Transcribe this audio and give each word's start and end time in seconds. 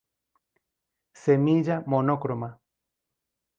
Semilla 1.23 1.77
monocroma. 1.85 2.51